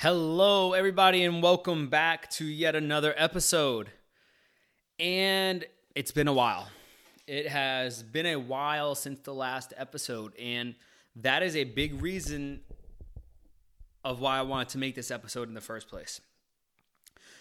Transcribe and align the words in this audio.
Hello, 0.00 0.74
everybody, 0.74 1.24
and 1.24 1.42
welcome 1.42 1.88
back 1.88 2.28
to 2.32 2.44
yet 2.44 2.76
another 2.76 3.14
episode. 3.16 3.88
And 5.00 5.64
it's 5.94 6.10
been 6.10 6.28
a 6.28 6.34
while. 6.34 6.68
It 7.26 7.48
has 7.48 8.02
been 8.02 8.26
a 8.26 8.36
while 8.36 8.94
since 8.94 9.20
the 9.20 9.32
last 9.32 9.72
episode, 9.74 10.34
and 10.38 10.74
that 11.16 11.42
is 11.42 11.56
a 11.56 11.64
big 11.64 12.02
reason 12.02 12.60
of 14.04 14.20
why 14.20 14.36
I 14.36 14.42
wanted 14.42 14.68
to 14.68 14.78
make 14.78 14.96
this 14.96 15.10
episode 15.10 15.48
in 15.48 15.54
the 15.54 15.62
first 15.62 15.88
place. 15.88 16.20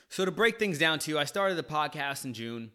So, 0.08 0.24
to 0.24 0.32
break 0.32 0.58
things 0.58 0.80
down 0.80 1.00
to 1.00 1.12
you, 1.12 1.20
I 1.20 1.26
started 1.26 1.56
the 1.56 1.64
podcast 1.64 2.24
in 2.24 2.34
June, 2.34 2.72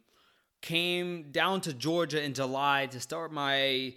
came 0.61 1.33
down 1.33 1.63
to 1.63 1.73
Georgia 1.73 2.23
in 2.23 2.35
July 2.35 2.85
to 2.91 3.01
start 3.01 3.33
my 3.33 3.95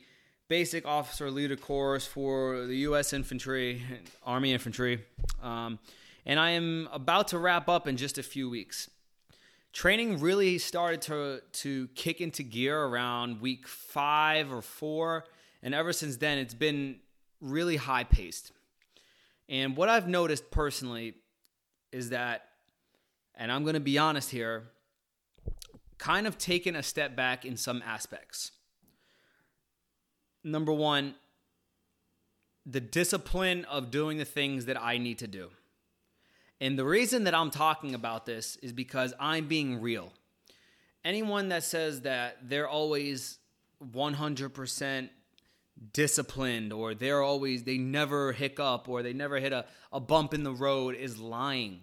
basic 0.48 0.86
officer 0.86 1.32
leader 1.32 1.56
course 1.56 2.06
for 2.06 2.66
the 2.66 2.78
U.S. 2.78 3.14
Infantry, 3.14 3.84
Army 4.24 4.54
Infantry, 4.54 5.04
um, 5.42 5.80
and 6.26 6.40
I 6.40 6.52
am 6.52 6.90
about 6.92 7.30
to 7.30 7.38
wrap 7.38 7.70
up 7.70 7.88
in 7.88 7.98
just 7.98 8.18
a 8.18 8.24
few 8.24 8.50
weeks. 8.50 8.90
Training 9.72 10.20
really 10.20 10.58
started 10.58 11.02
to 11.04 11.42
to 11.64 11.88
kick 11.96 12.22
into 12.22 12.44
gear 12.44 12.80
around 12.80 13.42
week 13.42 13.68
five 13.68 14.54
or 14.54 14.62
four, 14.62 15.26
and 15.64 15.74
ever 15.74 15.92
since 15.92 16.18
then, 16.18 16.38
it's 16.38 16.54
been 16.54 17.00
really 17.42 17.78
high 17.78 18.04
paced. 18.04 18.52
And 19.50 19.76
what 19.76 19.90
I've 19.90 20.08
noticed 20.08 20.52
personally 20.52 21.16
is 21.92 22.10
that, 22.10 22.46
and 23.36 23.52
I'm 23.52 23.64
going 23.64 23.74
to 23.74 23.80
be 23.80 23.98
honest 23.98 24.30
here, 24.30 24.64
kind 25.98 26.28
of 26.28 26.38
taken 26.38 26.76
a 26.76 26.84
step 26.84 27.16
back 27.16 27.46
in 27.46 27.58
some 27.58 27.82
aspects 27.86 28.52
number 30.44 30.74
one, 30.74 31.16
the 32.66 32.82
discipline 32.82 33.66
of 33.66 33.92
doing 33.92 34.18
the 34.18 34.26
things 34.26 34.66
that 34.66 34.82
I 34.82 34.98
need 34.98 35.20
to 35.20 35.28
do. 35.28 35.50
And 36.62 36.80
the 36.80 36.86
reason 36.86 37.26
that 37.26 37.36
I'm 37.36 37.52
talking 37.52 37.94
about 37.94 38.26
this 38.26 38.56
is 38.58 38.72
because 38.72 39.14
I'm 39.20 39.48
being 39.48 39.82
real. 39.82 40.14
Anyone 41.04 41.50
that 41.50 41.64
says 41.64 42.02
that 42.02 42.38
they're 42.42 42.70
always 42.70 43.40
100% 43.84 45.10
disciplined 45.92 46.72
or 46.72 46.94
they're 46.94 47.22
always, 47.22 47.64
they 47.64 47.78
never 47.78 48.32
hiccup 48.32 48.88
or 48.88 49.04
they 49.04 49.12
never 49.12 49.40
hit 49.40 49.52
a, 49.52 49.66
a 49.92 50.00
bump 50.00 50.34
in 50.34 50.44
the 50.44 50.54
road 50.54 50.96
is 50.96 51.20
lying. 51.20 51.82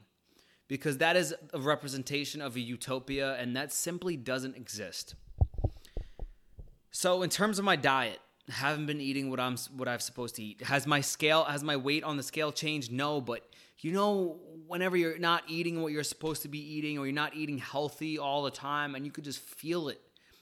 Because 0.66 0.98
that 0.98 1.16
is 1.16 1.34
a 1.52 1.58
representation 1.60 2.40
of 2.40 2.56
a 2.56 2.60
utopia 2.60 3.34
and 3.34 3.54
that 3.56 3.72
simply 3.72 4.16
doesn't 4.16 4.56
exist. 4.56 5.14
So, 6.92 7.22
in 7.22 7.30
terms 7.30 7.58
of 7.58 7.64
my 7.64 7.76
diet, 7.76 8.20
haven't 8.50 8.86
been 8.86 9.00
eating 9.00 9.30
what 9.30 9.40
I'm 9.40 9.56
what 9.76 9.88
I'm 9.88 10.00
supposed 10.00 10.36
to 10.36 10.42
eat. 10.42 10.62
Has 10.62 10.86
my 10.86 11.00
scale 11.00 11.44
has 11.44 11.62
my 11.62 11.76
weight 11.76 12.04
on 12.04 12.16
the 12.16 12.22
scale 12.22 12.52
changed? 12.52 12.92
No, 12.92 13.20
but 13.20 13.46
you 13.80 13.92
know 13.92 14.38
whenever 14.66 14.96
you're 14.96 15.18
not 15.18 15.42
eating 15.48 15.82
what 15.82 15.92
you're 15.92 16.04
supposed 16.04 16.42
to 16.42 16.48
be 16.48 16.58
eating 16.58 16.98
or 16.98 17.06
you're 17.06 17.14
not 17.14 17.34
eating 17.34 17.58
healthy 17.58 18.18
all 18.18 18.42
the 18.42 18.50
time 18.50 18.94
and 18.94 19.04
you 19.04 19.10
could 19.10 19.24
just 19.24 19.40
feel 19.40 19.88
it. 19.88 20.00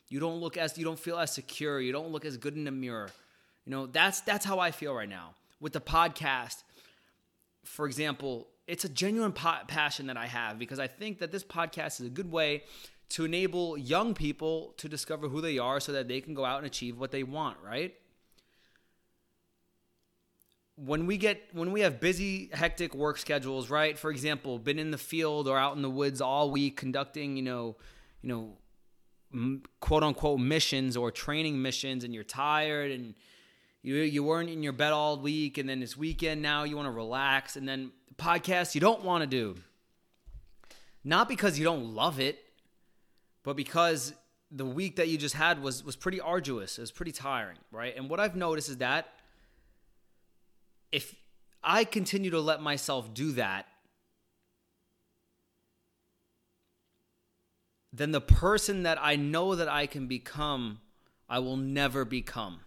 You 0.08 0.20
don't 0.20 0.40
look 0.40 0.56
as 0.56 0.76
you 0.78 0.84
don't 0.84 0.98
feel 0.98 1.18
as 1.18 1.32
secure, 1.32 1.80
you 1.80 1.92
don't 1.92 2.10
look 2.10 2.24
as 2.24 2.36
good 2.36 2.56
in 2.56 2.64
the 2.64 2.70
mirror. 2.70 3.10
You 3.64 3.72
know, 3.72 3.86
that's 3.86 4.20
that's 4.22 4.44
how 4.44 4.58
I 4.58 4.70
feel 4.70 4.94
right 4.94 5.08
now. 5.08 5.34
With 5.60 5.72
the 5.72 5.80
podcast, 5.80 6.62
for 7.64 7.86
example, 7.86 8.48
it's 8.66 8.84
a 8.84 8.88
genuine 8.88 9.32
po- 9.32 9.64
passion 9.66 10.06
that 10.06 10.16
I 10.16 10.26
have 10.26 10.58
because 10.58 10.78
I 10.78 10.86
think 10.86 11.18
that 11.18 11.32
this 11.32 11.44
podcast 11.44 12.00
is 12.00 12.06
a 12.06 12.10
good 12.10 12.30
way 12.30 12.64
to 13.10 13.24
enable 13.24 13.78
young 13.78 14.14
people 14.14 14.74
to 14.76 14.88
discover 14.88 15.28
who 15.28 15.40
they 15.40 15.58
are 15.58 15.80
so 15.80 15.92
that 15.92 16.08
they 16.08 16.20
can 16.20 16.34
go 16.34 16.44
out 16.44 16.58
and 16.58 16.66
achieve 16.66 16.98
what 16.98 17.10
they 17.10 17.22
want, 17.22 17.56
right? 17.64 17.94
When 20.76 21.06
we 21.06 21.16
get 21.16 21.42
when 21.52 21.72
we 21.72 21.80
have 21.80 22.00
busy 22.00 22.50
hectic 22.52 22.94
work 22.94 23.18
schedules, 23.18 23.70
right? 23.70 23.98
For 23.98 24.10
example, 24.10 24.58
been 24.58 24.78
in 24.78 24.90
the 24.90 24.98
field 24.98 25.48
or 25.48 25.58
out 25.58 25.74
in 25.74 25.82
the 25.82 25.90
woods 25.90 26.20
all 26.20 26.50
week 26.50 26.76
conducting, 26.76 27.36
you 27.36 27.42
know, 27.42 27.76
you 28.22 28.28
know, 28.28 29.58
quote 29.80 30.02
unquote 30.02 30.40
missions 30.40 30.96
or 30.96 31.10
training 31.10 31.60
missions 31.60 32.04
and 32.04 32.14
you're 32.14 32.24
tired 32.24 32.90
and 32.90 33.14
you 33.82 33.96
you 33.96 34.22
weren't 34.22 34.50
in 34.50 34.62
your 34.62 34.72
bed 34.72 34.92
all 34.92 35.18
week 35.18 35.58
and 35.58 35.68
then 35.68 35.80
this 35.80 35.96
weekend 35.96 36.40
now 36.42 36.64
you 36.64 36.76
want 36.76 36.86
to 36.86 36.92
relax 36.92 37.56
and 37.56 37.68
then 37.68 37.90
podcast 38.16 38.74
you 38.74 38.80
don't 38.80 39.02
want 39.02 39.22
to 39.22 39.26
do. 39.26 39.56
Not 41.04 41.28
because 41.28 41.58
you 41.58 41.64
don't 41.64 41.94
love 41.94 42.20
it, 42.20 42.38
but 43.42 43.56
because 43.56 44.12
the 44.50 44.64
week 44.64 44.96
that 44.96 45.08
you 45.08 45.18
just 45.18 45.34
had 45.34 45.62
was 45.62 45.84
was 45.84 45.96
pretty 45.96 46.20
arduous, 46.20 46.78
it 46.78 46.80
was 46.80 46.92
pretty 46.92 47.12
tiring, 47.12 47.58
right? 47.70 47.96
And 47.96 48.08
what 48.08 48.20
I've 48.20 48.36
noticed 48.36 48.68
is 48.68 48.78
that 48.78 49.08
if 50.90 51.14
I 51.62 51.84
continue 51.84 52.30
to 52.30 52.40
let 52.40 52.62
myself 52.62 53.12
do 53.12 53.32
that, 53.32 53.66
then 57.92 58.12
the 58.12 58.20
person 58.20 58.84
that 58.84 58.98
I 59.00 59.16
know 59.16 59.54
that 59.54 59.68
I 59.68 59.86
can 59.86 60.06
become, 60.06 60.80
I 61.28 61.38
will 61.40 61.56
never 61.56 62.04
become. 62.04 62.60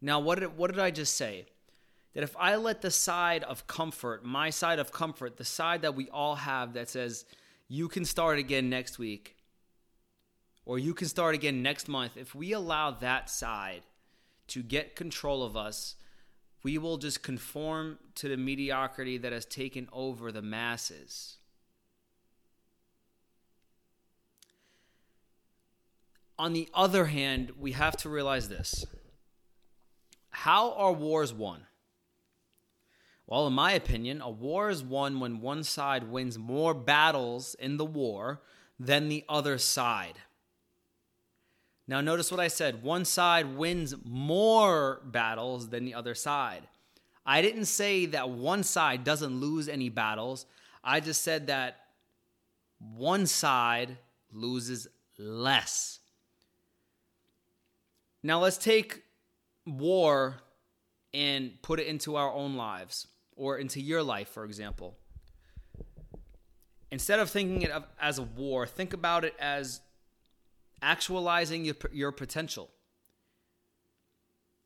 Now, 0.00 0.20
what 0.20 0.40
did, 0.40 0.56
what 0.56 0.70
did 0.70 0.80
I 0.80 0.90
just 0.90 1.16
say? 1.16 1.46
That 2.14 2.22
if 2.22 2.36
I 2.38 2.56
let 2.56 2.82
the 2.82 2.90
side 2.90 3.44
of 3.44 3.66
comfort, 3.66 4.24
my 4.24 4.50
side 4.50 4.78
of 4.78 4.92
comfort, 4.92 5.36
the 5.36 5.44
side 5.44 5.82
that 5.82 5.94
we 5.94 6.08
all 6.10 6.34
have 6.34 6.74
that 6.74 6.88
says, 6.88 7.24
you 7.68 7.88
can 7.88 8.04
start 8.04 8.38
again 8.38 8.68
next 8.70 8.98
week 8.98 9.36
or 10.66 10.78
you 10.80 10.92
can 10.92 11.06
start 11.06 11.34
again 11.34 11.62
next 11.62 11.88
month, 11.88 12.16
if 12.16 12.34
we 12.34 12.52
allow 12.52 12.90
that 12.90 13.30
side 13.30 13.82
to 14.48 14.62
get 14.62 14.96
control 14.96 15.44
of 15.44 15.56
us, 15.56 15.94
we 16.64 16.76
will 16.76 16.98
just 16.98 17.22
conform 17.22 17.98
to 18.16 18.28
the 18.28 18.36
mediocrity 18.36 19.16
that 19.18 19.32
has 19.32 19.44
taken 19.46 19.88
over 19.92 20.32
the 20.32 20.42
masses. 20.42 21.36
On 26.36 26.52
the 26.52 26.68
other 26.74 27.06
hand, 27.06 27.52
we 27.58 27.72
have 27.72 27.96
to 27.98 28.08
realize 28.08 28.48
this. 28.48 28.84
How 30.30 30.72
are 30.72 30.92
wars 30.92 31.32
won? 31.32 31.62
Well, 33.26 33.48
in 33.48 33.54
my 33.54 33.72
opinion, 33.72 34.20
a 34.20 34.30
war 34.30 34.70
is 34.70 34.84
won 34.84 35.18
when 35.18 35.40
one 35.40 35.64
side 35.64 36.04
wins 36.04 36.38
more 36.38 36.74
battles 36.74 37.56
in 37.58 37.76
the 37.76 37.84
war 37.84 38.40
than 38.78 39.08
the 39.08 39.24
other 39.28 39.58
side. 39.58 40.14
Now, 41.88 42.00
notice 42.00 42.30
what 42.30 42.40
I 42.40 42.48
said 42.48 42.82
one 42.82 43.04
side 43.04 43.56
wins 43.56 43.94
more 44.04 45.00
battles 45.04 45.68
than 45.70 45.84
the 45.84 45.94
other 45.94 46.14
side. 46.14 46.68
I 47.24 47.42
didn't 47.42 47.64
say 47.64 48.06
that 48.06 48.30
one 48.30 48.62
side 48.62 49.02
doesn't 49.02 49.40
lose 49.40 49.68
any 49.68 49.88
battles. 49.88 50.46
I 50.84 51.00
just 51.00 51.22
said 51.22 51.48
that 51.48 51.78
one 52.78 53.26
side 53.26 53.98
loses 54.32 54.86
less. 55.18 55.98
Now, 58.22 58.40
let's 58.40 58.58
take 58.58 59.02
war 59.64 60.36
and 61.12 61.60
put 61.62 61.80
it 61.80 61.88
into 61.88 62.14
our 62.14 62.32
own 62.32 62.56
lives 62.56 63.08
or 63.36 63.58
into 63.58 63.80
your 63.80 64.02
life, 64.02 64.28
for 64.28 64.44
example. 64.44 64.96
Instead 66.90 67.20
of 67.20 67.30
thinking 67.30 67.62
it 67.62 67.70
as 68.00 68.18
a 68.18 68.22
war, 68.22 68.66
think 68.66 68.92
about 68.92 69.24
it 69.24 69.34
as 69.38 69.80
actualizing 70.82 71.64
your, 71.64 71.76
your 71.92 72.12
potential. 72.12 72.70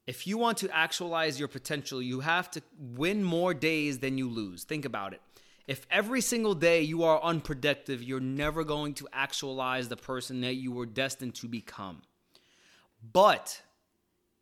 If 0.06 0.26
you 0.26 0.38
want 0.38 0.58
to 0.58 0.75
actualize 0.75 1.38
your 1.38 1.48
potential, 1.48 2.03
you 2.03 2.20
have 2.20 2.50
to 2.53 2.62
win 2.78 3.22
more 3.22 3.54
days 3.54 3.98
than 3.98 4.19
you 4.19 4.28
lose. 4.28 4.64
Think 4.64 4.84
about 4.84 5.12
it. 5.12 5.20
If 5.66 5.87
every 5.91 6.20
single 6.20 6.54
day 6.54 6.82
you 6.82 7.04
are 7.04 7.22
unproductive, 7.22 8.02
you're 8.02 8.19
never 8.19 8.64
going 8.64 8.94
to 8.94 9.08
actualize 9.12 9.88
the 9.88 9.97
person 9.97 10.41
that 10.41 10.54
you 10.54 10.72
were 10.72 10.87
destined 10.87 11.37
to 11.37 11.48
become. 11.48 12.02
But 13.12 13.62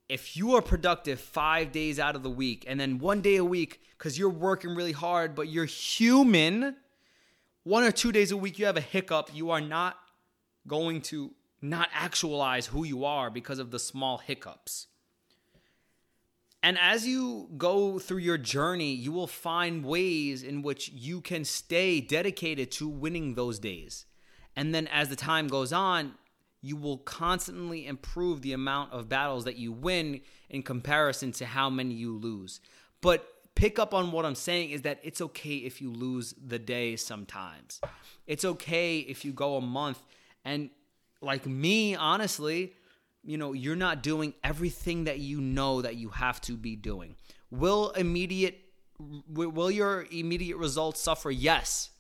if 0.09 0.37
you 0.37 0.55
are 0.55 0.63
productive 0.63 1.21
five 1.21 1.71
days 1.73 1.99
out 1.99 2.17
of 2.17 2.23
the 2.23 2.31
week 2.31 2.65
and 2.67 2.81
then 2.81 2.99
one 2.99 3.21
day 3.21 3.37
a 3.37 3.45
week 3.45 3.81
because 3.97 4.19
you're 4.19 4.31
working 4.31 4.75
really 4.75 4.93
hard, 4.93 5.35
but 5.35 5.49
you're 5.49 5.65
human, 5.65 6.77
one 7.65 7.85
or 7.85 7.91
two 7.91 8.13
days 8.13 8.31
a 8.31 8.37
week 8.37 8.59
you 8.59 8.67
have 8.67 8.77
a 8.77 8.83
hiccup, 8.83 9.31
you 9.35 9.51
are 9.51 9.61
not 9.61 9.97
going 10.67 11.03
to 11.03 11.33
not 11.61 11.89
actualize 11.93 12.67
who 12.67 12.85
you 12.85 13.05
are 13.05 13.31
because 13.31 13.59
of 13.59 13.71
the 13.71 13.79
small 13.79 14.19
hiccups. 14.19 14.87
And 16.63 16.79
as 16.79 17.07
you 17.07 17.49
go 17.57 17.99
through 17.99 18.19
your 18.19 18.39
journey, 18.39 18.93
you 18.93 19.13
will 19.13 19.27
find 19.27 19.85
ways 19.85 20.43
in 20.43 20.63
which 20.63 20.89
you 20.91 21.21
can 21.21 21.45
stay 21.45 22.01
dedicated 22.01 22.71
to 22.73 22.89
winning 22.89 23.35
those 23.35 23.59
days. 23.59 24.07
And 24.57 24.75
then 24.75 24.89
as 24.89 25.09
the 25.09 25.17
time 25.17 25.47
goes 25.47 25.73
on, 25.73 26.15
you 26.69 26.77
will 26.77 26.99
constantly 26.99 27.87
improve 27.87 28.43
the 28.43 28.53
amount 28.53 28.93
of 28.93 29.09
battles 29.09 29.45
that 29.45 29.57
you 29.57 29.73
win 29.73 30.21
in 30.51 30.63
comparison 30.63 31.33
to 31.33 31.47
how 31.47 31.71
many 31.71 31.95
you 31.95 32.17
lose. 32.17 32.61
But 33.01 33.27
pick 33.55 33.79
up 33.79 33.95
on 33.95 34.13
what 34.13 34.27
I'm 34.27 34.35
saying 34.35 34.71
is 34.71 34.83
that 34.83 35.01
it's 35.03 35.21
okay 35.21 35.57
if 35.57 35.81
you 35.81 35.91
lose 35.91 36.35
the 36.45 36.59
day 36.59 36.97
sometimes. 36.97 37.81
It's 38.27 38.45
okay 38.45 38.99
if 38.99 39.25
you 39.25 39.33
go 39.33 39.57
a 39.57 39.61
month 39.61 40.03
and 40.45 40.71
like 41.21 41.47
me, 41.47 41.95
honestly, 41.95 42.75
you 43.25 43.37
know, 43.37 43.53
you're 43.53 43.77
not 43.77 44.03
doing 44.03 44.35
everything 44.45 45.05
that 45.05 45.19
you 45.19 45.41
know 45.41 45.83
that 45.83 45.97
you 45.97 46.11
have 46.11 46.41
to 46.43 46.57
be 46.57 46.77
doing. 46.77 47.17
Will 47.51 47.91
immediate 47.91 48.61
will 49.29 49.71
your 49.71 50.07
immediate 50.11 50.57
results 50.57 51.01
suffer? 51.01 51.31
Yes. 51.31 51.91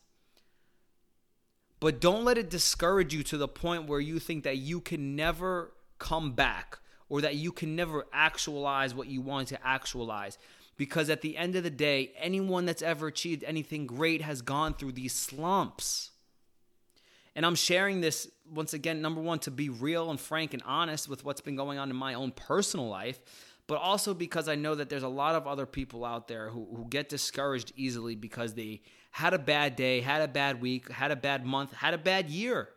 But 1.80 2.00
don't 2.00 2.24
let 2.24 2.38
it 2.38 2.50
discourage 2.50 3.14
you 3.14 3.22
to 3.24 3.36
the 3.36 3.48
point 3.48 3.86
where 3.86 4.00
you 4.00 4.18
think 4.18 4.44
that 4.44 4.56
you 4.56 4.80
can 4.80 5.14
never 5.14 5.72
come 5.98 6.32
back 6.32 6.78
or 7.08 7.20
that 7.20 7.36
you 7.36 7.52
can 7.52 7.76
never 7.76 8.06
actualize 8.12 8.94
what 8.94 9.08
you 9.08 9.20
want 9.20 9.48
to 9.48 9.66
actualize. 9.66 10.38
Because 10.76 11.10
at 11.10 11.22
the 11.22 11.36
end 11.36 11.56
of 11.56 11.64
the 11.64 11.70
day, 11.70 12.12
anyone 12.18 12.64
that's 12.64 12.82
ever 12.82 13.06
achieved 13.06 13.44
anything 13.44 13.86
great 13.86 14.22
has 14.22 14.42
gone 14.42 14.74
through 14.74 14.92
these 14.92 15.12
slumps. 15.12 16.10
And 17.34 17.46
I'm 17.46 17.54
sharing 17.54 18.00
this 18.00 18.28
once 18.52 18.74
again, 18.74 19.00
number 19.00 19.20
one, 19.20 19.38
to 19.40 19.50
be 19.50 19.68
real 19.68 20.10
and 20.10 20.18
frank 20.18 20.54
and 20.54 20.62
honest 20.64 21.08
with 21.08 21.24
what's 21.24 21.40
been 21.40 21.56
going 21.56 21.78
on 21.78 21.90
in 21.90 21.96
my 21.96 22.14
own 22.14 22.32
personal 22.32 22.88
life, 22.88 23.20
but 23.66 23.78
also 23.78 24.14
because 24.14 24.48
I 24.48 24.54
know 24.54 24.74
that 24.74 24.88
there's 24.88 25.02
a 25.02 25.08
lot 25.08 25.34
of 25.34 25.46
other 25.46 25.66
people 25.66 26.04
out 26.04 26.26
there 26.28 26.50
who, 26.50 26.66
who 26.74 26.86
get 26.88 27.08
discouraged 27.08 27.72
easily 27.76 28.14
because 28.14 28.54
they 28.54 28.80
had 29.10 29.34
a 29.34 29.38
bad 29.38 29.76
day, 29.76 30.00
had 30.00 30.22
a 30.22 30.28
bad 30.28 30.60
week, 30.60 30.90
had 30.90 31.10
a 31.10 31.16
bad 31.16 31.44
month, 31.44 31.72
had 31.72 31.94
a 31.94 31.98
bad 31.98 32.30
year. 32.30 32.68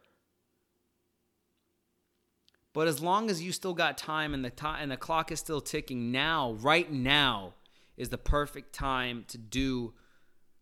But 2.73 2.87
as 2.87 3.01
long 3.01 3.29
as 3.29 3.41
you 3.41 3.51
still 3.51 3.73
got 3.73 3.97
time 3.97 4.33
and 4.33 4.45
the 4.45 4.49
time 4.49 4.81
and 4.81 4.91
the 4.91 4.97
clock 4.97 5.31
is 5.31 5.39
still 5.39 5.61
ticking, 5.61 6.11
now, 6.11 6.53
right 6.53 6.91
now, 6.91 7.53
is 7.97 8.09
the 8.09 8.17
perfect 8.17 8.73
time 8.73 9.25
to 9.27 9.37
do 9.37 9.93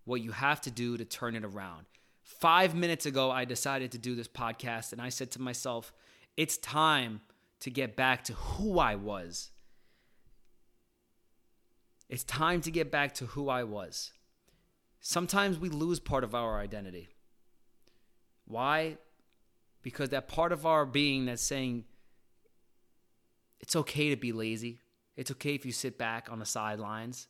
what 0.06 0.22
you 0.22 0.32
have 0.32 0.60
to 0.62 0.72
do 0.72 0.98
to 0.98 1.06
turn 1.06 1.36
it 1.36 1.46
around. 1.46 1.86
Five 2.24 2.74
minutes 2.74 3.06
ago, 3.06 3.30
I 3.32 3.46
decided 3.46 3.92
to 3.92 3.98
do 3.98 4.16
this 4.16 4.28
podcast, 4.28 4.92
and 4.92 5.02
I 5.02 5.10
said 5.10 5.32
to 5.32 5.42
myself, 5.42 5.94
it's 6.36 6.58
time 6.58 7.22
to 7.60 7.70
get 7.70 7.96
back 7.96 8.24
to 8.26 8.34
who 8.34 8.80
I 8.80 8.96
was. 8.96 9.52
It's 12.10 12.24
time 12.24 12.62
to 12.62 12.72
get 12.72 12.92
back 12.92 13.14
to 13.16 13.28
who 13.28 13.50
I 13.50 13.64
was. 13.64 14.12
Sometimes 15.02 15.58
we 15.58 15.70
lose 15.70 16.00
part 16.00 16.24
of 16.24 16.36
our 16.36 16.60
identity. 16.60 17.10
Why? 18.46 18.98
Because 19.82 20.10
that 20.10 20.28
part 20.28 20.52
of 20.52 20.66
our 20.66 20.86
being 20.86 21.26
that's 21.26 21.42
saying, 21.42 21.86
it's 23.60 23.76
okay 23.76 24.10
to 24.10 24.16
be 24.16 24.32
lazy. 24.32 24.80
It's 25.16 25.32
okay 25.32 25.54
if 25.54 25.66
you 25.66 25.72
sit 25.72 25.98
back 25.98 26.32
on 26.32 26.40
the 26.40 26.46
sidelines. 26.46 27.28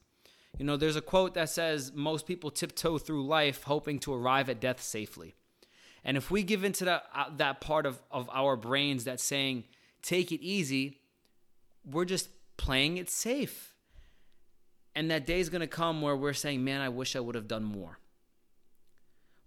You 0.58 0.66
know, 0.66 0.78
there's 0.78 0.96
a 0.96 1.02
quote 1.02 1.36
that 1.36 1.50
says 1.50 1.92
most 1.94 2.26
people 2.26 2.50
tiptoe 2.50 2.98
through 2.98 3.26
life 3.26 3.64
hoping 3.64 4.00
to 4.00 4.14
arrive 4.14 4.50
at 4.50 4.60
death 4.60 4.82
safely. 4.82 5.36
And 6.04 6.18
if 6.18 6.32
we 6.32 6.44
give 6.44 6.64
into 6.64 6.86
that, 6.86 7.04
uh, 7.14 7.26
that 7.38 7.62
part 7.62 7.86
of, 7.86 8.02
of 8.10 8.30
our 8.32 8.56
brains 8.56 9.04
that's 9.04 9.24
saying, 9.24 9.66
take 10.02 10.32
it 10.32 10.42
easy, 10.42 11.02
we're 11.86 12.06
just 12.06 12.30
playing 12.58 12.98
it 12.98 13.10
safe. 13.10 13.69
And 15.00 15.10
that 15.12 15.26
day 15.26 15.40
is 15.40 15.48
going 15.48 15.62
to 15.62 15.68
come 15.68 16.02
where 16.02 16.18
we're 16.18 16.34
saying, 16.34 16.62
man, 16.62 16.82
I 16.82 16.90
wish 16.90 17.16
I 17.16 17.22
would 17.22 17.36
have 17.36 17.48
done 17.48 17.64
more. 17.64 18.00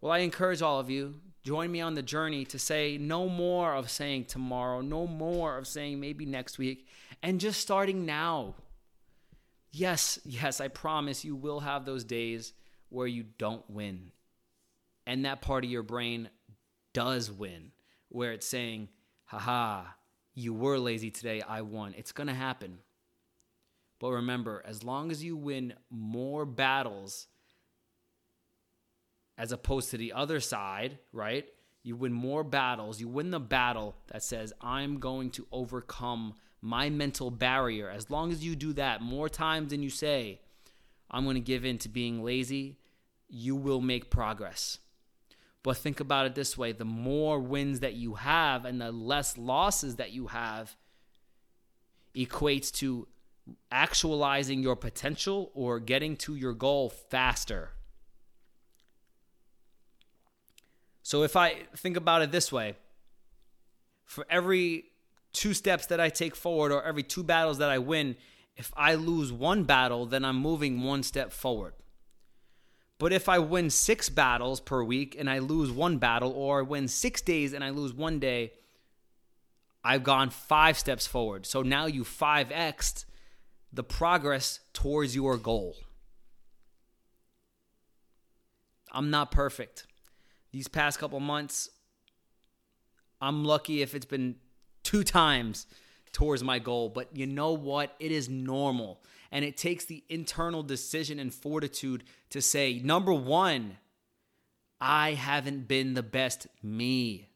Well, 0.00 0.10
I 0.10 0.20
encourage 0.20 0.62
all 0.62 0.80
of 0.80 0.88
you, 0.88 1.16
join 1.44 1.70
me 1.70 1.82
on 1.82 1.92
the 1.92 2.00
journey 2.00 2.46
to 2.46 2.58
say 2.58 2.96
no 2.96 3.28
more 3.28 3.74
of 3.74 3.90
saying 3.90 4.24
tomorrow, 4.24 4.80
no 4.80 5.06
more 5.06 5.58
of 5.58 5.66
saying 5.66 6.00
maybe 6.00 6.24
next 6.24 6.56
week, 6.56 6.88
and 7.22 7.38
just 7.38 7.60
starting 7.60 8.06
now. 8.06 8.54
Yes, 9.70 10.18
yes, 10.24 10.58
I 10.58 10.68
promise 10.68 11.22
you 11.22 11.36
will 11.36 11.60
have 11.60 11.84
those 11.84 12.04
days 12.04 12.54
where 12.88 13.06
you 13.06 13.22
don't 13.36 13.68
win. 13.68 14.10
And 15.06 15.26
that 15.26 15.42
part 15.42 15.64
of 15.64 15.70
your 15.70 15.82
brain 15.82 16.30
does 16.94 17.30
win, 17.30 17.72
where 18.08 18.32
it's 18.32 18.46
saying, 18.46 18.88
haha, 19.26 19.82
you 20.32 20.54
were 20.54 20.78
lazy 20.78 21.10
today, 21.10 21.42
I 21.46 21.60
won. 21.60 21.92
It's 21.98 22.12
going 22.12 22.28
to 22.28 22.34
happen. 22.34 22.78
But 24.02 24.10
remember, 24.10 24.64
as 24.66 24.82
long 24.82 25.12
as 25.12 25.22
you 25.22 25.36
win 25.36 25.74
more 25.88 26.44
battles 26.44 27.28
as 29.38 29.52
opposed 29.52 29.92
to 29.92 29.96
the 29.96 30.12
other 30.12 30.40
side, 30.40 30.98
right? 31.12 31.48
You 31.84 31.94
win 31.94 32.12
more 32.12 32.42
battles. 32.42 33.00
You 33.00 33.06
win 33.06 33.30
the 33.30 33.38
battle 33.38 33.94
that 34.08 34.24
says, 34.24 34.52
I'm 34.60 34.98
going 34.98 35.30
to 35.30 35.46
overcome 35.52 36.34
my 36.60 36.90
mental 36.90 37.30
barrier. 37.30 37.88
As 37.88 38.10
long 38.10 38.32
as 38.32 38.44
you 38.44 38.56
do 38.56 38.72
that 38.72 39.02
more 39.02 39.28
times 39.28 39.70
than 39.70 39.84
you 39.84 39.90
say, 39.90 40.40
I'm 41.08 41.22
going 41.22 41.36
to 41.36 41.40
give 41.40 41.64
in 41.64 41.78
to 41.78 41.88
being 41.88 42.24
lazy, 42.24 42.78
you 43.28 43.54
will 43.54 43.80
make 43.80 44.10
progress. 44.10 44.80
But 45.62 45.76
think 45.76 46.00
about 46.00 46.26
it 46.26 46.34
this 46.34 46.58
way 46.58 46.72
the 46.72 46.84
more 46.84 47.38
wins 47.38 47.78
that 47.80 47.94
you 47.94 48.14
have 48.14 48.64
and 48.64 48.80
the 48.80 48.90
less 48.90 49.38
losses 49.38 49.94
that 49.96 50.10
you 50.10 50.26
have 50.26 50.76
equates 52.16 52.72
to 52.72 53.06
actualizing 53.70 54.62
your 54.62 54.76
potential 54.76 55.50
or 55.54 55.80
getting 55.80 56.16
to 56.16 56.34
your 56.34 56.52
goal 56.52 56.90
faster. 56.90 57.70
So 61.02 61.22
if 61.22 61.36
I 61.36 61.64
think 61.76 61.96
about 61.96 62.22
it 62.22 62.30
this 62.30 62.52
way, 62.52 62.76
for 64.04 64.26
every 64.30 64.84
two 65.32 65.54
steps 65.54 65.86
that 65.86 66.00
I 66.00 66.08
take 66.08 66.36
forward 66.36 66.72
or 66.72 66.84
every 66.84 67.02
two 67.02 67.22
battles 67.24 67.58
that 67.58 67.70
I 67.70 67.78
win, 67.78 68.16
if 68.56 68.72
I 68.76 68.94
lose 68.94 69.32
one 69.32 69.64
battle, 69.64 70.06
then 70.06 70.24
I'm 70.24 70.36
moving 70.36 70.82
one 70.82 71.02
step 71.02 71.32
forward. 71.32 71.74
But 72.98 73.12
if 73.12 73.28
I 73.28 73.40
win 73.40 73.70
six 73.70 74.08
battles 74.08 74.60
per 74.60 74.84
week 74.84 75.16
and 75.18 75.28
I 75.28 75.40
lose 75.40 75.72
one 75.72 75.98
battle, 75.98 76.30
or 76.30 76.60
I 76.60 76.62
win 76.62 76.86
six 76.86 77.20
days 77.20 77.52
and 77.52 77.64
I 77.64 77.70
lose 77.70 77.92
one 77.92 78.20
day, 78.20 78.52
I've 79.82 80.04
gone 80.04 80.30
five 80.30 80.78
steps 80.78 81.06
forward. 81.06 81.44
So 81.44 81.62
now 81.62 81.86
you 81.86 82.04
5x'd 82.04 83.06
the 83.72 83.84
progress 83.84 84.60
towards 84.72 85.14
your 85.14 85.36
goal. 85.36 85.76
I'm 88.90 89.10
not 89.10 89.30
perfect. 89.30 89.86
These 90.52 90.68
past 90.68 90.98
couple 90.98 91.18
months, 91.20 91.70
I'm 93.20 93.44
lucky 93.44 93.80
if 93.80 93.94
it's 93.94 94.06
been 94.06 94.36
two 94.82 95.02
times 95.02 95.66
towards 96.12 96.44
my 96.44 96.58
goal. 96.58 96.90
But 96.90 97.16
you 97.16 97.26
know 97.26 97.52
what? 97.52 97.94
It 97.98 98.12
is 98.12 98.28
normal. 98.28 99.02
And 99.30 99.44
it 99.44 99.56
takes 99.56 99.86
the 99.86 100.04
internal 100.10 100.62
decision 100.62 101.18
and 101.18 101.32
fortitude 101.32 102.04
to 102.30 102.42
say, 102.42 102.80
number 102.84 103.14
one, 103.14 103.78
I 104.78 105.14
haven't 105.14 105.68
been 105.68 105.94
the 105.94 106.02
best 106.02 106.48
me. 106.62 107.28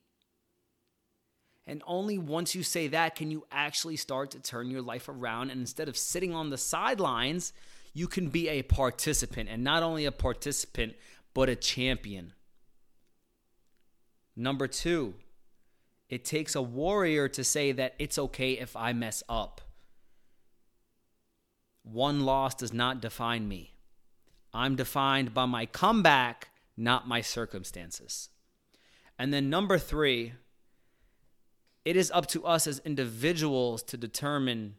And 1.66 1.82
only 1.86 2.16
once 2.16 2.54
you 2.54 2.62
say 2.62 2.88
that 2.88 3.16
can 3.16 3.30
you 3.30 3.44
actually 3.50 3.96
start 3.96 4.30
to 4.32 4.40
turn 4.40 4.70
your 4.70 4.82
life 4.82 5.08
around. 5.08 5.50
And 5.50 5.60
instead 5.60 5.88
of 5.88 5.96
sitting 5.96 6.32
on 6.32 6.50
the 6.50 6.58
sidelines, 6.58 7.52
you 7.92 8.06
can 8.06 8.28
be 8.28 8.48
a 8.48 8.62
participant. 8.62 9.48
And 9.48 9.64
not 9.64 9.82
only 9.82 10.04
a 10.04 10.12
participant, 10.12 10.94
but 11.34 11.48
a 11.48 11.56
champion. 11.56 12.34
Number 14.36 14.68
two, 14.68 15.14
it 16.08 16.24
takes 16.24 16.54
a 16.54 16.62
warrior 16.62 17.28
to 17.30 17.42
say 17.42 17.72
that 17.72 17.94
it's 17.98 18.18
okay 18.18 18.52
if 18.52 18.76
I 18.76 18.92
mess 18.92 19.22
up. 19.28 19.60
One 21.82 22.20
loss 22.20 22.54
does 22.54 22.72
not 22.72 23.00
define 23.00 23.48
me. 23.48 23.72
I'm 24.52 24.76
defined 24.76 25.34
by 25.34 25.46
my 25.46 25.66
comeback, 25.66 26.48
not 26.76 27.08
my 27.08 27.20
circumstances. 27.20 28.28
And 29.18 29.32
then 29.32 29.50
number 29.50 29.78
three, 29.78 30.34
it 31.86 31.96
is 31.96 32.10
up 32.10 32.26
to 32.26 32.44
us 32.44 32.66
as 32.66 32.80
individuals 32.80 33.80
to 33.80 33.96
determine 33.96 34.74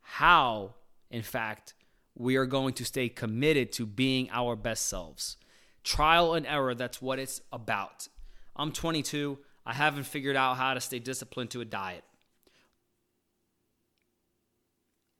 how, 0.00 0.74
in 1.08 1.22
fact, 1.22 1.74
we 2.16 2.34
are 2.34 2.44
going 2.44 2.74
to 2.74 2.84
stay 2.84 3.08
committed 3.08 3.70
to 3.70 3.86
being 3.86 4.28
our 4.32 4.56
best 4.56 4.86
selves. 4.86 5.36
Trial 5.84 6.34
and 6.34 6.48
error, 6.48 6.74
that's 6.74 7.00
what 7.00 7.20
it's 7.20 7.42
about. 7.52 8.08
I'm 8.56 8.72
22. 8.72 9.38
I 9.64 9.72
haven't 9.72 10.02
figured 10.02 10.34
out 10.34 10.56
how 10.56 10.74
to 10.74 10.80
stay 10.80 10.98
disciplined 10.98 11.50
to 11.50 11.60
a 11.60 11.64
diet. 11.64 12.02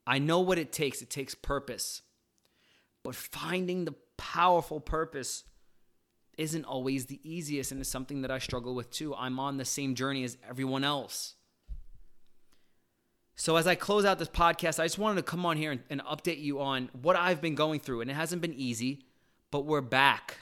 I 0.05 0.19
know 0.19 0.41
what 0.41 0.59
it 0.59 0.73
takes. 0.73 1.03
It 1.03 1.11
takes 1.11 1.37
purpose. 1.37 2.03
But 3.05 3.15
finding 3.15 3.85
the 3.85 3.95
powerful 4.17 4.81
purpose 4.81 5.45
isn't 6.39 6.65
always 6.65 7.07
the 7.07 7.21
easiest, 7.23 7.73
and 7.73 7.81
it's 7.81 7.91
something 7.91 8.23
that 8.23 8.31
I 8.31 8.39
struggle 8.39 8.75
with 8.75 8.91
too. 8.91 9.15
I'm 9.15 9.39
on 9.39 9.57
the 9.57 9.65
same 9.65 9.95
journey 9.95 10.25
as 10.25 10.37
everyone 10.49 10.85
else. 10.85 11.35
So, 13.37 13.57
as 13.57 13.67
I 13.67 13.75
close 13.75 14.05
out 14.05 14.19
this 14.19 14.29
podcast, 14.29 14.79
I 14.79 14.85
just 14.85 14.99
wanted 14.99 15.17
to 15.17 15.23
come 15.31 15.45
on 15.45 15.57
here 15.57 15.73
and, 15.73 15.83
and 15.91 16.01
update 16.03 16.41
you 16.41 16.61
on 16.61 16.89
what 17.03 17.17
I've 17.17 17.41
been 17.41 17.55
going 17.57 17.81
through. 17.81 18.01
And 18.01 18.11
it 18.11 18.15
hasn't 18.15 18.43
been 18.43 18.55
easy, 18.55 19.07
but 19.51 19.65
we're 19.65 19.81
back. 19.81 20.39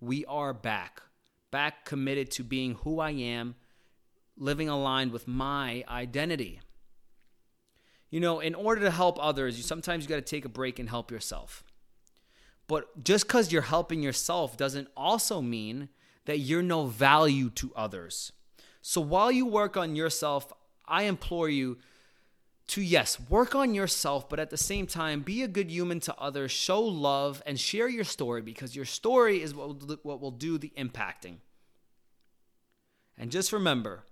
We 0.00 0.24
are 0.26 0.52
back 0.52 1.02
back 1.52 1.84
committed 1.84 2.32
to 2.32 2.42
being 2.42 2.74
who 2.82 2.98
I 2.98 3.10
am, 3.10 3.54
living 4.36 4.68
aligned 4.68 5.12
with 5.12 5.28
my 5.28 5.84
identity. 5.88 6.60
You 8.10 8.18
know, 8.18 8.40
in 8.40 8.56
order 8.56 8.80
to 8.80 8.90
help 8.90 9.18
others, 9.20 9.56
you 9.56 9.62
sometimes 9.62 10.02
you 10.02 10.08
got 10.08 10.16
to 10.16 10.22
take 10.22 10.44
a 10.44 10.48
break 10.48 10.80
and 10.80 10.88
help 10.88 11.12
yourself. 11.12 11.62
But 12.72 13.04
just 13.04 13.28
cuz 13.28 13.52
you're 13.52 13.60
helping 13.60 14.02
yourself 14.02 14.56
doesn't 14.56 14.88
also 14.96 15.42
mean 15.42 15.90
that 16.24 16.38
you're 16.38 16.62
no 16.62 16.86
value 16.86 17.50
to 17.50 17.70
others. 17.76 18.32
So 18.80 18.98
while 18.98 19.30
you 19.30 19.44
work 19.44 19.76
on 19.76 19.94
yourself, 19.94 20.50
I 20.86 21.02
implore 21.02 21.50
you 21.50 21.76
to 22.68 22.80
yes, 22.80 23.20
work 23.28 23.54
on 23.54 23.74
yourself, 23.74 24.26
but 24.26 24.40
at 24.40 24.48
the 24.48 24.56
same 24.56 24.86
time, 24.86 25.20
be 25.20 25.42
a 25.42 25.48
good 25.48 25.70
human 25.70 26.00
to 26.00 26.16
others, 26.16 26.50
show 26.50 26.80
love, 26.80 27.42
and 27.44 27.60
share 27.60 27.90
your 27.90 28.04
story 28.04 28.40
because 28.40 28.74
your 28.74 28.86
story 28.86 29.42
is 29.42 29.54
what 29.54 29.68
will 29.68 29.98
what 30.02 30.22
will 30.22 30.30
do 30.30 30.56
the 30.56 30.72
impacting. 30.74 31.40
And 33.18 33.30
just 33.30 33.52
remember 33.52 34.04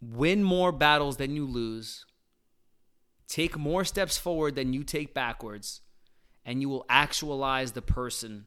win 0.00 0.42
more 0.42 0.72
battles 0.72 1.18
than 1.18 1.36
you 1.36 1.46
lose, 1.46 2.04
take 3.28 3.56
more 3.56 3.84
steps 3.84 4.18
forward 4.18 4.56
than 4.56 4.72
you 4.72 4.82
take 4.82 5.14
backwards, 5.14 5.82
and 6.46 6.62
you 6.62 6.70
will 6.70 6.86
actualize 6.88 7.72
the 7.72 7.82
person 7.82 8.46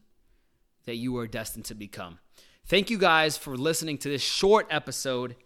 that 0.86 0.96
you 0.96 1.16
are 1.18 1.28
destined 1.28 1.66
to 1.66 1.74
become. 1.74 2.18
Thank 2.64 2.90
you 2.90 2.98
guys 2.98 3.36
for 3.36 3.56
listening 3.56 3.98
to 3.98 4.08
this 4.08 4.22
short 4.22 4.66
episode. 4.70 5.36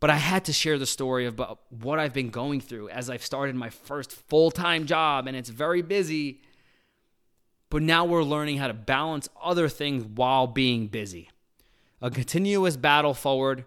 But 0.00 0.08
I 0.08 0.16
had 0.16 0.46
to 0.46 0.52
share 0.54 0.78
the 0.78 0.86
story 0.86 1.26
about 1.26 1.60
what 1.68 1.98
I've 1.98 2.14
been 2.14 2.30
going 2.30 2.62
through 2.62 2.88
as 2.88 3.10
I've 3.10 3.24
started 3.24 3.54
my 3.54 3.68
first 3.68 4.10
full 4.10 4.50
time 4.50 4.86
job, 4.86 5.26
and 5.26 5.36
it's 5.36 5.50
very 5.50 5.82
busy. 5.82 6.40
But 7.68 7.82
now 7.82 8.06
we're 8.06 8.24
learning 8.24 8.56
how 8.56 8.68
to 8.68 8.74
balance 8.74 9.28
other 9.40 9.68
things 9.68 10.04
while 10.04 10.46
being 10.46 10.86
busy. 10.86 11.28
A 12.00 12.10
continuous 12.10 12.78
battle 12.78 13.12
forward, 13.12 13.66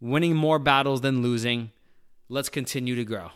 winning 0.00 0.34
more 0.34 0.58
battles 0.58 1.02
than 1.02 1.22
losing. 1.22 1.70
Let's 2.28 2.48
continue 2.48 2.96
to 2.96 3.04
grow. 3.04 3.30